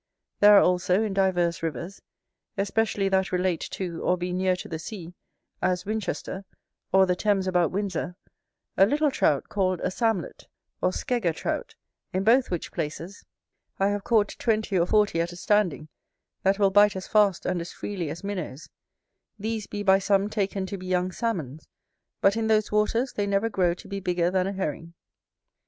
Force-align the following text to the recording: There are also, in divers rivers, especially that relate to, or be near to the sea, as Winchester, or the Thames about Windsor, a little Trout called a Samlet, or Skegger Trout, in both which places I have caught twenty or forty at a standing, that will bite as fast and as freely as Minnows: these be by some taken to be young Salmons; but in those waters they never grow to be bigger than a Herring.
There 0.39 0.55
are 0.57 0.63
also, 0.63 1.03
in 1.03 1.13
divers 1.13 1.61
rivers, 1.61 2.01
especially 2.57 3.07
that 3.09 3.31
relate 3.31 3.61
to, 3.69 4.01
or 4.01 4.17
be 4.17 4.33
near 4.33 4.55
to 4.55 4.67
the 4.67 4.79
sea, 4.79 5.13
as 5.61 5.85
Winchester, 5.85 6.43
or 6.91 7.05
the 7.05 7.15
Thames 7.15 7.45
about 7.45 7.69
Windsor, 7.69 8.15
a 8.77 8.87
little 8.87 9.11
Trout 9.11 9.47
called 9.47 9.79
a 9.81 9.91
Samlet, 9.91 10.47
or 10.81 10.89
Skegger 10.89 11.35
Trout, 11.35 11.75
in 12.13 12.23
both 12.23 12.49
which 12.49 12.71
places 12.71 13.23
I 13.77 13.89
have 13.89 14.03
caught 14.03 14.35
twenty 14.39 14.75
or 14.75 14.87
forty 14.87 15.21
at 15.21 15.33
a 15.33 15.35
standing, 15.35 15.87
that 16.41 16.57
will 16.57 16.71
bite 16.71 16.95
as 16.95 17.07
fast 17.07 17.45
and 17.45 17.61
as 17.61 17.71
freely 17.71 18.09
as 18.09 18.23
Minnows: 18.23 18.69
these 19.37 19.67
be 19.67 19.83
by 19.83 19.99
some 19.99 20.31
taken 20.31 20.65
to 20.65 20.79
be 20.79 20.87
young 20.87 21.11
Salmons; 21.11 21.67
but 22.21 22.35
in 22.35 22.47
those 22.47 22.71
waters 22.71 23.13
they 23.13 23.27
never 23.27 23.49
grow 23.51 23.75
to 23.75 23.87
be 23.87 23.99
bigger 23.99 24.31
than 24.31 24.47
a 24.47 24.51
Herring. 24.53 24.95